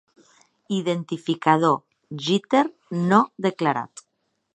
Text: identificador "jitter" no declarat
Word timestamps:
identificador 0.77 1.77
"jitter" 2.29 2.65
no 3.11 3.21
declarat 3.47 4.05